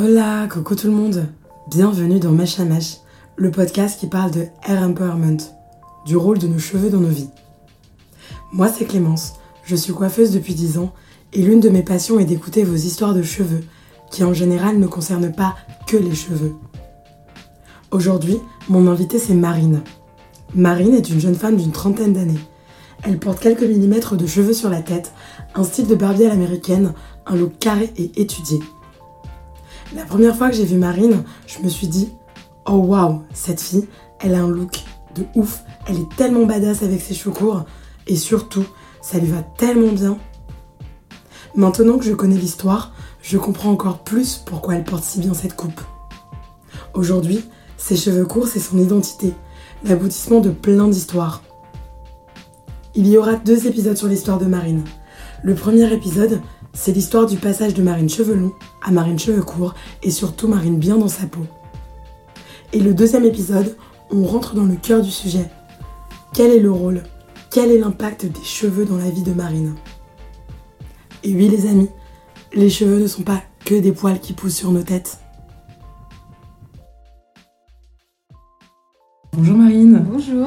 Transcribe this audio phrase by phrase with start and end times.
[0.00, 1.26] Hola, coucou tout le monde.
[1.68, 2.98] Bienvenue dans Mesh à Mesh,
[3.36, 5.38] le podcast qui parle de hair empowerment,
[6.06, 7.30] du rôle de nos cheveux dans nos vies.
[8.52, 9.32] Moi, c'est Clémence.
[9.64, 10.92] Je suis coiffeuse depuis 10 ans
[11.32, 13.64] et l'une de mes passions est d'écouter vos histoires de cheveux,
[14.12, 15.56] qui en général ne concernent pas
[15.88, 16.54] que les cheveux.
[17.90, 19.80] Aujourd'hui, mon invitée c'est Marine.
[20.54, 22.40] Marine est une jeune femme d'une trentaine d'années.
[23.02, 25.12] Elle porte quelques millimètres de cheveux sur la tête,
[25.56, 26.92] un style de barbier à l'américaine,
[27.26, 28.60] un look carré et étudié.
[29.94, 32.12] La première fois que j'ai vu Marine, je me suis dit
[32.66, 33.88] Oh waouh, cette fille,
[34.20, 37.64] elle a un look de ouf, elle est tellement badass avec ses cheveux courts
[38.06, 38.66] et surtout,
[39.00, 40.18] ça lui va tellement bien.
[41.54, 42.92] Maintenant que je connais l'histoire,
[43.22, 45.80] je comprends encore plus pourquoi elle porte si bien cette coupe.
[46.92, 47.44] Aujourd'hui,
[47.78, 49.32] ses cheveux courts, c'est son identité,
[49.84, 51.42] l'aboutissement de plein d'histoires.
[52.94, 54.84] Il y aura deux épisodes sur l'histoire de Marine.
[55.42, 56.40] Le premier épisode,
[56.80, 59.74] c'est l'histoire du passage de Marine cheveux longs à Marine cheveux courts
[60.04, 61.44] et surtout Marine bien dans sa peau.
[62.72, 63.76] Et le deuxième épisode,
[64.12, 65.50] on rentre dans le cœur du sujet.
[66.32, 67.02] Quel est le rôle
[67.50, 69.74] Quel est l'impact des cheveux dans la vie de Marine?
[71.24, 71.88] Et oui les amis,
[72.54, 75.18] les cheveux ne sont pas que des poils qui poussent sur nos têtes.
[79.32, 80.06] Bonjour Marine.
[80.08, 80.46] Bonjour.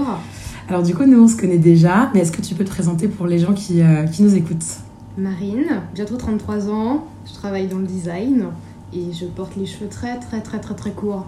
[0.70, 3.10] Alors du coup, nous on se connaît déjà, mais est-ce que tu peux te présenter
[3.10, 4.80] pour les gens qui, euh, qui nous écoutent?
[5.18, 8.46] Marine, bientôt 33 ans, je travaille dans le design
[8.94, 11.26] et je porte les cheveux très très très très très courts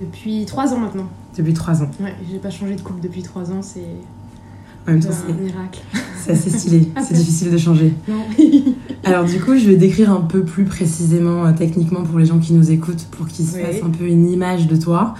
[0.00, 1.08] depuis 3 ans maintenant.
[1.36, 1.90] Depuis 3 ans.
[2.00, 3.80] Ouais, j'ai pas changé de coupe depuis 3 ans, c'est
[4.86, 5.80] En même temps, un c'est miracle.
[6.22, 7.94] c'est assez stylé, c'est difficile de changer.
[8.06, 8.22] Non.
[9.04, 12.38] Alors du coup, je vais décrire un peu plus précisément, euh, techniquement, pour les gens
[12.38, 13.62] qui nous écoutent, pour qu'ils se Oui.
[13.62, 15.14] fassent un peu une image de toi.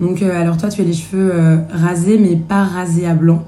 [0.00, 3.42] Donc, euh, alors toi, tu as les cheveux euh, rasés, mais pas rasés à blanc.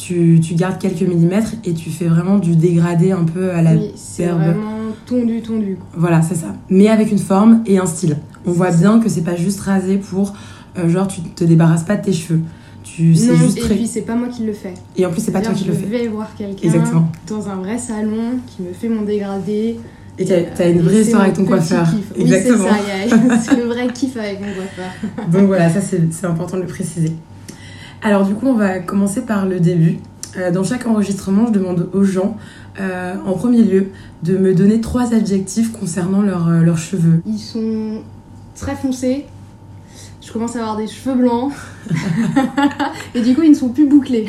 [0.00, 3.72] Tu, tu gardes quelques millimètres et tu fais vraiment du dégradé un peu à la
[3.74, 5.76] oui, c'est vraiment tondu tondu.
[5.94, 6.54] Voilà, c'est ça.
[6.70, 8.16] Mais avec une forme et un style.
[8.46, 8.78] On voit ça.
[8.78, 10.32] bien que c'est pas juste rasé pour,
[10.78, 12.40] euh, genre, tu te débarrasses pas de tes cheveux.
[12.82, 13.74] Tu, c'est Non, juste et très...
[13.74, 14.72] puis c'est pas moi qui le fais.
[14.96, 15.86] Et en plus, c'est pas toi qui le je fais.
[15.86, 17.08] vais voir quelqu'un Exactement.
[17.28, 19.76] dans un vrai salon qui me fait mon dégradé.
[20.18, 21.86] Et t'as t'as une vraie histoire avec ton coiffeur.
[21.90, 22.18] kiff.
[22.18, 22.64] Exactement.
[22.64, 22.70] Oui,
[23.04, 24.90] c'est ça, c'est le vrai kiff avec mon coiffeur.
[25.30, 27.12] Donc voilà, ça c'est c'est important de le préciser.
[28.02, 29.98] Alors du coup, on va commencer par le début.
[30.36, 32.36] Euh, dans chaque enregistrement, je demande aux gens,
[32.80, 33.88] euh, en premier lieu,
[34.22, 37.20] de me donner trois adjectifs concernant leurs euh, leurs cheveux.
[37.26, 38.02] Ils sont
[38.54, 39.26] très foncés.
[40.22, 41.52] Je commence à avoir des cheveux blancs.
[43.14, 44.28] et du coup, ils ne sont plus bouclés.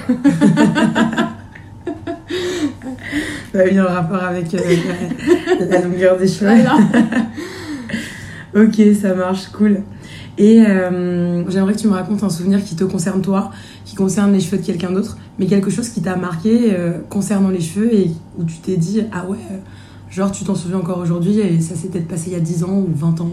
[3.53, 4.61] Y a un rapport avec la,
[5.65, 6.47] la longueur des cheveux.
[6.47, 6.77] Voilà.
[8.53, 9.81] Ok, ça marche, cool.
[10.41, 13.51] Et euh, j'aimerais que tu me racontes un souvenir qui te concerne toi,
[13.85, 17.49] qui concerne les cheveux de quelqu'un d'autre, mais quelque chose qui t'a marqué euh, concernant
[17.49, 18.09] les cheveux et
[18.39, 19.57] où tu t'es dit, ah ouais, euh,
[20.09, 22.63] genre tu t'en souviens encore aujourd'hui et ça s'est peut-être passé il y a 10
[22.63, 23.29] ans ou 20 ans.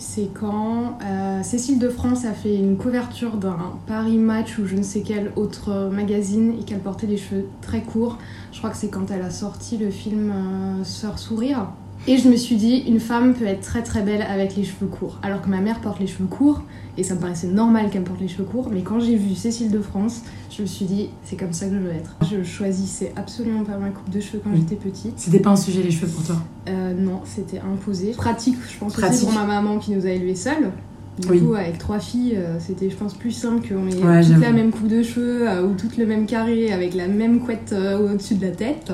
[0.00, 0.98] C'est quand
[1.42, 5.30] Cécile de France a fait une couverture d'un Paris Match ou je ne sais quel
[5.36, 8.18] autre magazine et qu'elle portait les cheveux très courts.
[8.52, 10.34] Je crois que c'est quand elle a sorti le film
[10.82, 11.68] Sœur Sourire.
[12.08, 14.86] Et je me suis dit, une femme peut être très très belle avec les cheveux
[14.86, 15.18] courts.
[15.22, 16.62] Alors que ma mère porte les cheveux courts
[16.96, 18.68] et ça me paraissait normal qu'elle porte les cheveux courts.
[18.72, 20.22] Mais quand j'ai vu Cécile de France,
[20.56, 22.16] je me suis dit, c'est comme ça que je veux être.
[22.30, 25.14] Je choisissais absolument pas ma coupe de cheveux quand j'étais petite.
[25.16, 26.36] C'était pas un sujet les cheveux pour toi
[26.68, 28.12] Euh, non, c'était imposé.
[28.12, 29.14] Pratique, je pense Pratique.
[29.24, 30.70] aussi pour ma maman qui nous a élevés seuls.
[31.20, 31.40] Du Oui.
[31.40, 34.40] coup, avec trois filles, euh, c'était, je pense, plus simple qu'on ait Ouais, j'avoue.
[34.42, 37.70] la même coupe de cheveux euh, ou toutes le même carré avec la même couette
[37.72, 38.92] euh, au-dessus de la tête.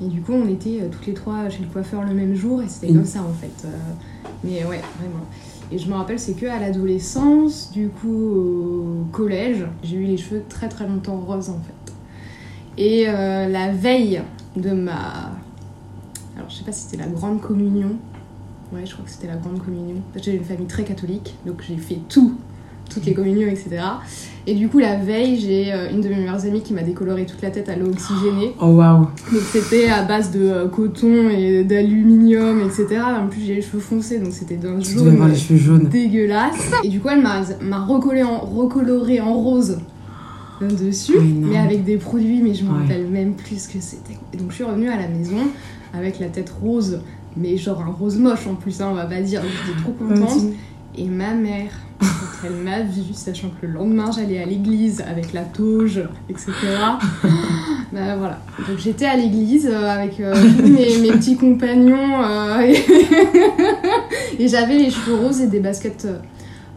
[0.00, 2.62] Et du coup, on était euh, toutes les trois chez le coiffeur le même jour
[2.62, 3.64] et c'était comme ça en fait.
[3.64, 3.70] Euh,
[4.44, 5.24] mais ouais, vraiment.
[5.70, 10.16] Et je me rappelle, c'est que à l'adolescence, du coup, au collège, j'ai eu les
[10.16, 11.92] cheveux très très longtemps roses en fait.
[12.78, 14.22] Et euh, la veille
[14.56, 15.32] de ma.
[16.36, 17.96] Alors, je sais pas si c'était la grande communion.
[18.72, 19.96] Ouais, je crois que c'était la grande communion.
[20.14, 22.36] J'ai une famille très catholique, donc j'ai fait tout,
[22.88, 23.68] toutes les communions, etc.
[24.46, 27.26] Et du coup, la veille, j'ai euh, une de mes meilleures amies qui m'a décoloré
[27.26, 28.54] toute la tête à l'eau oxygénée.
[28.60, 33.00] Oh waouh Donc c'était à base de euh, coton et d'aluminium, etc.
[33.22, 35.88] En plus, j'ai les cheveux foncés, donc c'était d'un avoir jaune les cheveux jaunes.
[35.88, 36.70] dégueulasse.
[36.82, 39.78] Et du coup, elle m'a recollé en, recoloré en rose
[40.60, 42.78] dessus, mais avec des produits, mais je me Ouais.
[42.80, 44.16] rappelle même plus ce que c'était.
[44.32, 45.36] Et donc je suis revenue à la maison
[45.94, 47.00] avec la tête rose,
[47.36, 49.40] mais genre un rose moche en plus, hein, on va pas dire.
[49.42, 50.42] J'étais trop contente.
[50.98, 55.32] Et ma mère, quand elle m'a vue, sachant que le lendemain j'allais à l'église avec
[55.32, 56.50] la toge, etc.
[57.92, 58.40] bah voilà.
[58.68, 60.34] Donc j'étais à l'église euh, avec euh,
[60.64, 62.84] mes, mes petits compagnons euh, et,
[64.42, 66.08] et j'avais les cheveux roses et des baskets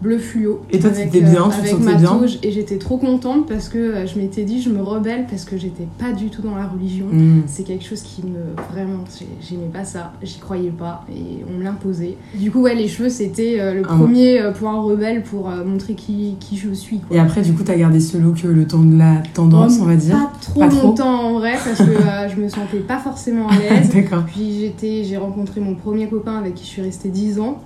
[0.02, 0.62] bleu fluo.
[0.72, 2.20] Et toi, avec, t'étais bien, tu te avec sentais ma bien.
[2.44, 5.58] Et j'étais trop contente parce que euh, je m'étais dit, je me rebelle parce que
[5.58, 7.06] j'étais pas du tout dans la religion.
[7.12, 7.44] Mm.
[7.48, 8.40] C'est quelque chose qui me.
[8.72, 12.16] Vraiment, j'ai- j'aimais pas ça, j'y croyais pas et on me l'imposait.
[12.36, 13.96] Du coup, ouais, les cheveux, c'était euh, le Ah.
[13.96, 17.00] premier euh, point rebelle pour euh, montrer qui, qui je suis.
[17.00, 17.16] Quoi.
[17.18, 19.86] Et après, du coup, t'as gardé ce look euh, le temps de la tendance, on
[19.86, 20.88] va dire Pas trop Pas trop.
[20.88, 23.90] longtemps en vrai parce que euh, je me sentais pas forcément à l'aise.
[23.94, 24.24] D'accord.
[24.26, 27.62] Puis j'étais, j'ai rencontré mon premier copain avec qui je suis restée 10 ans.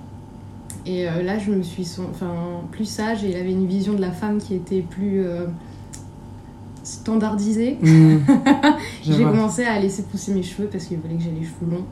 [0.86, 4.00] Et euh, là, je me suis enfin, plus sage et il avait une vision de
[4.00, 5.46] la femme qui était plus euh,
[6.84, 7.76] standardisée.
[7.82, 8.18] Mm.
[9.04, 11.70] Je J'ai commencé à laisser pousser mes cheveux parce qu'il fallait que j'ai les cheveux
[11.70, 11.84] longs.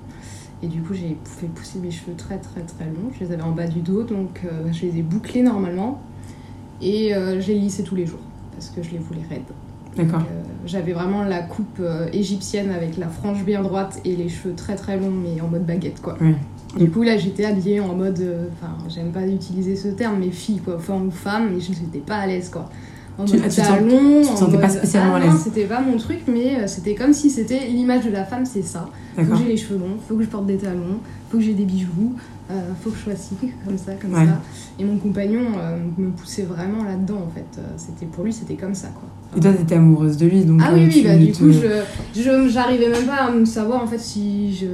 [0.63, 3.11] Et du coup, j'ai fait pousser mes cheveux très très très longs.
[3.19, 6.01] Je les avais en bas du dos, donc euh, je les ai bouclés normalement.
[6.81, 8.21] Et euh, je les lissais tous les jours
[8.53, 9.43] parce que je les voulais raides.
[9.97, 10.23] D'accord.
[10.67, 11.81] J'avais vraiment la coupe
[12.13, 15.67] égyptienne avec la frange bien droite et les cheveux très très longs, mais en mode
[15.67, 16.17] baguette quoi.
[16.21, 16.35] Oui.
[16.77, 18.19] Du coup, là, j'étais habillée en mode.
[18.21, 21.71] euh, Enfin, j'aime pas utiliser ce terme, mais fille quoi, femme ou femme, mais je
[21.71, 22.69] n'étais pas à l'aise quoi.
[23.17, 25.13] En Tu- mode ah, tu te sens- talon, tu te en sentais pas mode- spécialement
[25.15, 25.41] ah, à l'aise.
[25.45, 28.63] c'était pas mon truc, mais euh, c'était comme si c'était l'image de la femme, c'est
[28.63, 28.89] ça.
[29.17, 30.99] Faut que j'ai les cheveux longs, faut que je porte des talons,
[31.31, 32.15] faut que j'ai des bijoux,
[32.83, 34.27] faut que je sois ci, comme ça, comme Ouais.
[34.27, 34.41] ça.
[34.79, 37.47] Et mon compagnon euh, me poussait vraiment là-dedans en fait.
[37.59, 39.09] Euh, C'était pour lui, c'était comme ça quoi.
[39.37, 41.51] Et toi, t'étais amoureuse de lui, donc Ah euh, oui, oui, bah du te- coup,
[41.51, 44.67] je, j'arrivais même pas à me savoir en fait si je,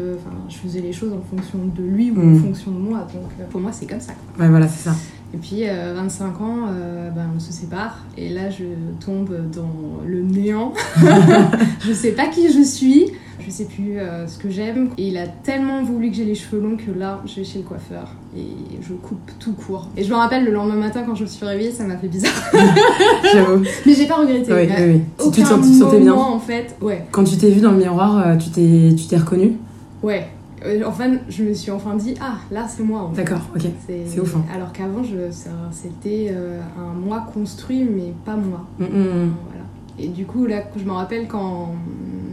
[0.50, 2.36] je faisais les choses en fonction de lui ou Mm.
[2.36, 3.06] en fonction de moi.
[3.14, 4.12] Donc pour moi, c'est comme ça.
[4.12, 4.44] quoi.
[4.44, 4.94] Ouais, voilà, c'est ça.
[5.32, 8.04] Et puis, euh, 25 ans, euh, ben, on se sépare.
[8.18, 8.64] Et là, je
[9.04, 10.72] tombe dans le néant.
[11.86, 13.06] je sais pas qui je suis.
[13.44, 14.90] Je sais plus euh, ce que j'aime.
[14.98, 17.58] Et il a tellement voulu que j'ai les cheveux longs que là, je vais chez
[17.58, 18.08] le coiffeur.
[18.36, 18.44] Et
[18.82, 19.88] je coupe tout court.
[19.96, 22.08] Et je me rappelle le lendemain matin quand je me suis réveillée, ça m'a fait
[22.08, 22.32] bizarre.
[23.32, 23.62] J'avoue.
[23.86, 24.52] Mais j'ai pas regretté.
[24.52, 25.30] Oui, oui, oui.
[25.32, 26.76] Tu te sentais bien en fait.
[26.80, 27.04] Ouais.
[27.10, 29.52] Quand tu t'es vue dans le miroir, euh, tu t'es tu t'es reconnue?
[30.02, 30.28] Ouais.
[30.66, 33.00] Euh, enfin, je me suis enfin dit, ah, là, c'est moi.
[33.00, 33.22] En fait.
[33.24, 33.62] D'accord, ok.
[33.86, 34.44] C'est ouf, hein.
[34.54, 35.34] Alors qu'avant, je-
[35.72, 38.66] c'était euh, un moi construit, mais pas moi.
[38.78, 39.32] Mm, mm, mm.
[39.46, 39.64] Voilà.
[39.98, 41.74] Et du coup, là, je me rappelle quand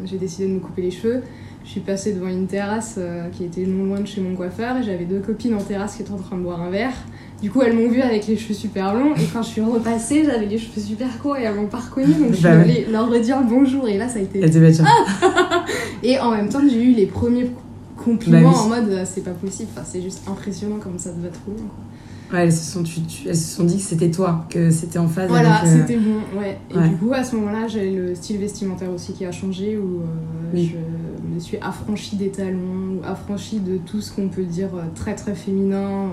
[0.09, 1.21] j'ai décidé de me couper les cheveux,
[1.63, 4.77] je suis passée devant une terrasse euh, qui était non loin de chez mon coiffeur
[4.77, 6.93] et j'avais deux copines en terrasse qui étaient en train de boire un verre.
[7.41, 10.23] Du coup, elles m'ont vue avec les cheveux super longs et quand je suis repassée,
[10.25, 12.61] j'avais les cheveux super courts et elles m'ont pas reconnue donc je suis Bah ouais.
[12.63, 14.39] allée leur redire bonjour et là, ça a été.
[14.39, 14.87] Bête, genre.
[16.03, 17.51] Et en même temps, j'ai eu les premiers
[17.97, 18.59] compliments Bah oui.
[18.63, 21.51] en mode euh, c'est pas possible, enfin, c'est juste impressionnant comme ça devait être trop
[21.51, 21.57] long.
[21.57, 21.83] quoi.
[22.31, 24.99] Ouais, elles se sont, tu- tu- elles se sont dit que c'était toi, que c'était
[24.99, 25.71] en phase Voilà, avec.
[25.73, 26.57] euh, c'était bon, ouais.
[26.69, 26.89] Et ouais.
[26.89, 30.05] du coup, à ce moment-là, j'ai le style vestimentaire aussi qui a changé, où euh,
[30.53, 30.73] Oui.
[30.73, 35.15] je me suis affranchie des talons, affranchie de tout ce qu'on peut dire euh, très
[35.15, 36.11] très féminin, euh,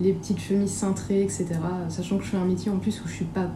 [0.00, 1.46] les petites chemises cintrées, etc.
[1.88, 3.48] Sachant que je fais un métier en plus où je suis pas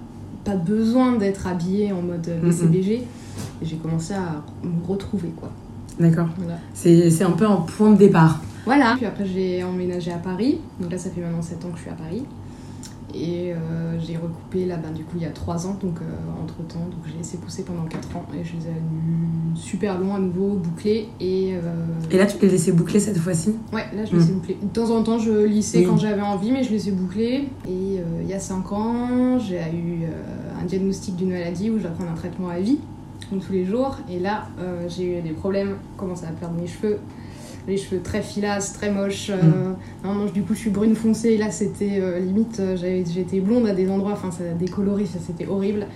[0.45, 2.29] pas besoin d'être habillée en mode.
[2.43, 2.93] BCBG.
[3.63, 5.51] Et j'ai commencé à me retrouver, quoi.
[5.99, 6.27] D'accord.
[6.37, 6.59] Voilà.
[6.75, 8.43] C'est un peu un point de départ.
[8.65, 8.95] Voilà.
[8.97, 10.59] Puis après, j'ai emménagé à Paris.
[10.81, 12.25] Donc là, ça fait maintenant 7 ans que je suis à Paris.
[13.17, 15.99] Et euh, j'ai recoupé là, ben, du coup, il y a 3 ans, donc
[16.43, 16.81] entre temps.
[16.81, 18.27] Donc j'ai laissé pousser pendant 4 ans.
[18.35, 18.75] Et je les ai
[19.55, 21.09] super longs à nouveau, bouclés.
[21.21, 21.61] Et, euh,
[22.11, 24.59] Et là, tu les laissais boucler cette fois-ci ouais, là, je les ai bouclés.
[24.61, 25.85] De temps en temps, je lissais Oui.
[25.85, 27.49] quand j'avais envie, mais je les ai bouclés.
[27.69, 31.77] Et euh, il y a 5 ans, j'ai eu euh, un diagnostic d'une maladie où
[31.79, 32.79] je dois prendre un traitement à vie,
[33.31, 33.97] comme tous les jours.
[34.11, 36.99] Et là, euh, j'ai eu des problèmes, commencé à perdre mes cheveux.
[37.67, 39.31] Les cheveux très filasses, très moches.
[39.31, 39.73] euh,
[40.03, 41.39] Normalement, du coup, je suis brune foncée.
[41.39, 44.13] Là, c'était euh, limite, euh, j'étais blonde à des endroits.
[44.13, 45.87] Enfin, ça a décoloré, ça c'était horrible.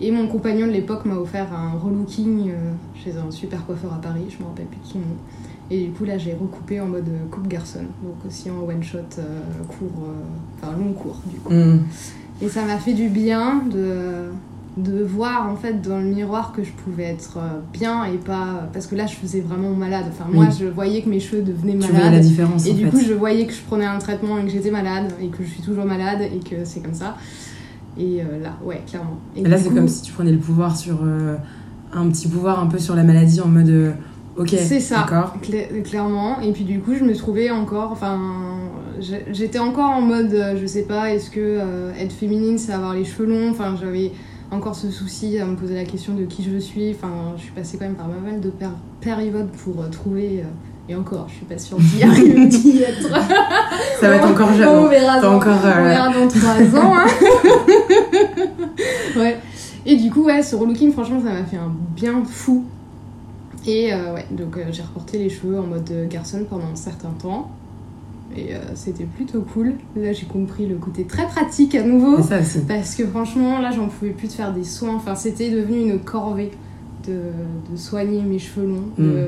[0.00, 4.00] Et mon compagnon de l'époque m'a offert un relooking euh, chez un super coiffeur à
[4.00, 4.26] Paris.
[4.28, 5.04] Je me rappelle plus de son nom.
[5.70, 7.80] Et du coup, là, j'ai recoupé en mode coupe garçon.
[8.02, 8.98] Donc aussi en one shot,
[9.66, 10.04] court,
[10.60, 11.54] enfin long court, du coup.
[11.54, 11.84] Mm.
[12.42, 14.28] Et ça m'a fait du bien de,
[14.76, 18.68] de voir en fait dans le miroir que je pouvais être euh, bien et pas.
[18.72, 20.06] Parce que là, je faisais vraiment malade.
[20.08, 20.56] Enfin, moi, Oui.
[20.58, 22.22] je voyais que mes cheveux devenaient Tu voyais la malades.
[22.22, 22.90] différence Et en du fait.
[22.90, 25.48] coup, je voyais que je prenais un traitement et que j'étais malade et que je
[25.48, 27.16] suis toujours malade et que c'est comme ça.
[27.96, 29.18] Et euh, là, ouais, clairement.
[29.36, 30.98] Et, Et là, c'est coup, comme si tu prenais le pouvoir sur.
[31.04, 31.36] euh,
[31.96, 33.68] un petit pouvoir un peu sur la maladie en mode.
[33.68, 33.92] euh,
[34.36, 35.06] ok, C'est ça,
[35.40, 36.40] cla- clairement.
[36.40, 38.18] Et puis du coup, je me trouvais encore, enfin,
[39.30, 41.60] j'étais encore en mode, je sais pas, est-ce que
[41.96, 43.50] être féminine, c'est avoir les cheveux longs?
[43.52, 44.10] Enfin, j'avais
[44.54, 46.90] encore ce souci à me poser la question de qui je suis.
[46.92, 48.70] Enfin, je suis passée quand même par pas mal de pér-
[49.00, 50.40] périodes pour euh, trouver.
[50.42, 50.48] euh,
[50.86, 53.08] et encore, je suis pas sûre d'y arriver, d'y être.
[54.00, 54.88] Ça va être encore On jeune.
[54.90, 56.94] verra, T'as dans, encore, on verra dans 3 ans.
[56.98, 57.06] hein.
[59.16, 59.38] ouais.
[59.86, 62.64] Et du coup, ouais, ce relooking, franchement, ça m'a fait un bien fou.
[63.66, 66.76] Et euh, ouais, donc euh, j'ai reporté les cheveux en mode euh, garçon pendant un
[66.76, 67.50] certain temps.
[68.36, 69.74] Et euh, c'était plutôt cool.
[69.96, 72.22] Là, j'ai compris le côté très pratique à nouveau.
[72.22, 72.60] Ça aussi.
[72.66, 74.94] Parce que franchement, là, j'en pouvais plus de faire des soins.
[74.96, 76.50] Enfin, c'était devenu une corvée
[77.06, 77.12] de,
[77.70, 78.88] de soigner mes cheveux longs.
[78.98, 79.26] Mm.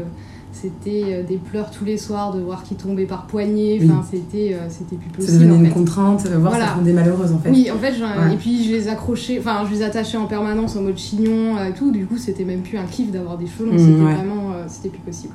[0.52, 3.78] C'était euh, des pleurs tous les soirs de voir qu'ils tombaient par poignée.
[3.84, 5.38] Enfin, c'était, euh, c'était plus Ça possible.
[5.40, 5.72] devenait en une fait.
[5.72, 6.66] contrainte, euh, voir Voilà.
[6.68, 7.50] ça rendait malheureuse en fait.
[7.50, 8.32] Oui, en fait, Ouais.
[8.32, 11.74] et puis je les accrochais, enfin, je les attachais en permanence en mode chignon et
[11.74, 11.90] tout.
[11.92, 13.74] Du coup, c'était même plus un kiff d'avoir des cheveux longs.
[13.74, 14.14] Mm, c'était ouais.
[14.14, 15.34] vraiment, c'était plus possible.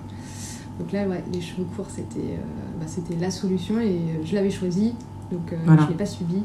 [0.79, 4.35] Donc là, ouais, les cheveux courts, c'était, euh, bah, c'était la solution et euh, je
[4.35, 4.93] l'avais choisi.
[5.31, 5.83] Donc euh, Voilà.
[5.83, 6.43] je l'ai pas subi.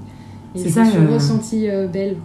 [0.55, 2.17] Et je ça, me suis ressentie belle.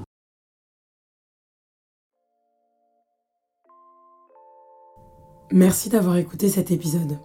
[5.51, 7.17] Merci d'avoir écouté cet épisode.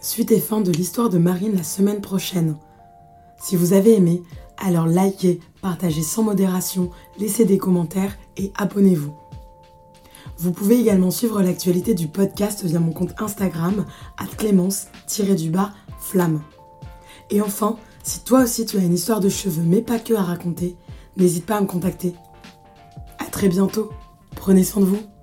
[0.00, 2.56] Suite et fin de l'histoire de Marine la semaine prochaine.
[3.40, 4.22] Si vous avez aimé,
[4.58, 9.14] alors likez, partagez sans modération, laissez des commentaires et abonnez-vous.
[10.38, 13.86] Vous pouvez également suivre l'actualité du podcast via mon compte Instagram,
[14.36, 16.42] clémence-du-bas flamme.
[17.30, 20.22] Et enfin, si toi aussi tu as une histoire de cheveux mais pas que à
[20.22, 20.76] raconter,
[21.16, 22.14] n'hésite pas à me contacter.
[23.18, 23.90] À très bientôt.
[24.36, 25.13] Prenez soin de vous.